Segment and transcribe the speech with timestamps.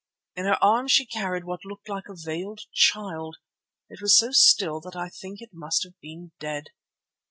[0.35, 3.37] In her arms she carried what looked like a veiled child.
[3.87, 6.71] It was so still that I think it must have been dead."